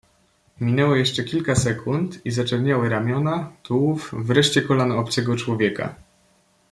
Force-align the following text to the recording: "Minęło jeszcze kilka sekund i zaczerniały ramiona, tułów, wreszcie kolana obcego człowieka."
"Minęło 0.61 0.95
jeszcze 0.95 1.23
kilka 1.23 1.55
sekund 1.55 2.25
i 2.25 2.31
zaczerniały 2.31 2.89
ramiona, 2.89 3.51
tułów, 3.63 4.11
wreszcie 4.17 4.61
kolana 4.61 4.95
obcego 4.95 5.35
człowieka." 5.35 5.95